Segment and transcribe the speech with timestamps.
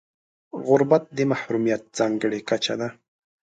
[0.65, 2.89] غربت د محرومیت ځانګړې کچه ده.